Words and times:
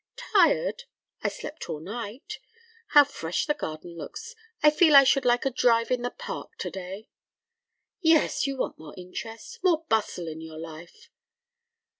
"Tired?—I 0.33 1.29
slept 1.29 1.69
all 1.69 1.79
night. 1.79 2.39
How 2.87 3.03
fresh 3.03 3.45
the 3.45 3.53
garden 3.53 3.95
looks! 3.95 4.33
I 4.63 4.71
feel 4.71 4.95
I 4.95 5.03
should 5.03 5.25
like 5.25 5.45
a 5.45 5.51
drive 5.51 5.91
in 5.91 6.01
the 6.01 6.09
park 6.09 6.57
to 6.57 6.71
day." 6.71 7.07
"Yes; 7.99 8.47
you 8.47 8.57
want 8.57 8.79
more 8.79 8.95
interest—more 8.97 9.85
bustle 9.89 10.27
in 10.27 10.41
your 10.41 10.57
life." 10.57 11.09